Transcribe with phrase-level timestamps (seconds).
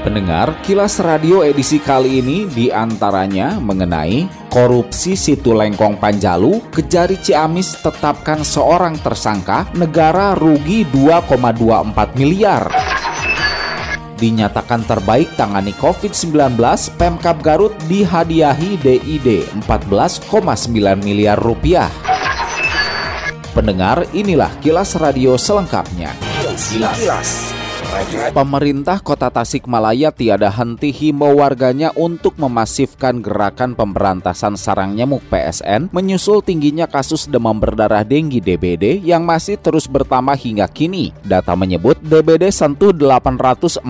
[0.00, 7.76] Pendengar, kilas radio edisi kali ini di antaranya mengenai korupsi situ Lengkong Panjalu, Kejari Ciamis
[7.84, 12.72] tetapkan seorang tersangka, negara rugi 2,24 miliar.
[14.16, 16.56] Dinyatakan terbaik tangani COVID-19,
[16.96, 20.24] Pemkap Garut dihadiahi DID 14,9
[21.04, 21.92] miliar rupiah.
[23.52, 26.16] Pendengar, inilah kilas radio selengkapnya.
[26.40, 26.72] Kilas.
[26.72, 27.59] kilas.
[28.30, 36.38] Pemerintah Kota Tasikmalaya tiada henti himbau warganya untuk memasifkan gerakan pemberantasan sarang nyamuk PSN menyusul
[36.40, 41.10] tingginya kasus demam berdarah denggi DBD yang masih terus bertambah hingga kini.
[41.26, 43.82] Data menyebut DBD sentuh 844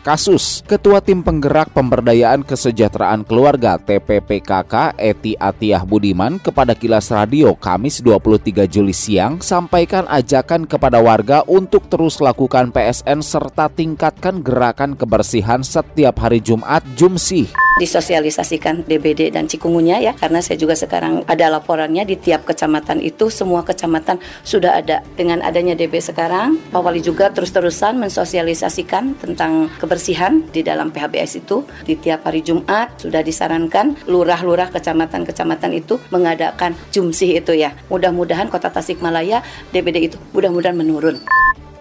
[0.00, 0.64] kasus.
[0.64, 8.64] Ketua Tim Penggerak Pemberdayaan Kesejahteraan Keluarga TPPKK Eti Atiah Budiman kepada Kilas Radio Kamis 23
[8.64, 16.18] Juli siang sampaikan ajakan kepada warga untuk terus lakukan PSN serta tingkatkan gerakan kebersihan setiap
[16.22, 17.50] hari Jumat Jumsih.
[17.78, 23.30] Disosialisasikan DBD dan cikungunya ya karena saya juga sekarang ada laporannya di tiap kecamatan itu
[23.30, 25.06] semua kecamatan sudah ada.
[25.14, 31.62] Dengan adanya DB sekarang Pak Wali juga terus-terusan mensosialisasikan tentang kebersihan di dalam PHBS itu.
[31.86, 37.78] Di tiap hari Jumat sudah disarankan lurah-lurah kecamatan-kecamatan itu mengadakan jumsih itu ya.
[37.86, 41.22] Mudah-mudahan kota Tasikmalaya DBD itu mudah-mudahan menurun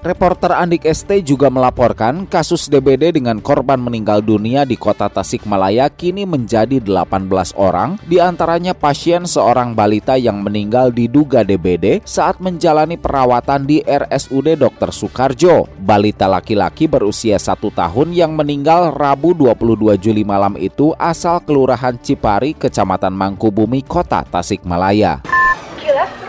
[0.06, 6.22] Reporter Andik ST juga melaporkan kasus DBD dengan korban meninggal dunia di kota Tasikmalaya kini
[6.22, 13.66] menjadi 18 orang, di antaranya pasien seorang balita yang meninggal diduga DBD saat menjalani perawatan
[13.66, 14.94] di RSUD Dr.
[14.94, 15.66] Soekarjo.
[15.82, 22.54] Balita laki-laki berusia satu tahun yang meninggal Rabu 22 Juli malam itu asal Kelurahan Cipari,
[22.54, 25.37] Kecamatan Mangkubumi, Kota Tasikmalaya.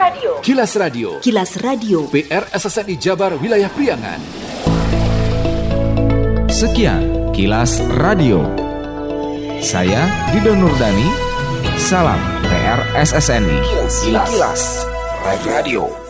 [0.09, 0.41] Kilas Radio.
[0.41, 1.21] Kilas Radio.
[1.21, 1.99] Kilas Radio.
[2.09, 4.17] PR SSNI Jabar Wilayah Priangan.
[6.49, 8.41] Sekian Kilas Radio.
[9.61, 11.05] Saya Didon Nurdani.
[11.77, 13.61] Salam PR SSNI.
[14.09, 14.89] Kilas
[15.45, 16.08] Radio.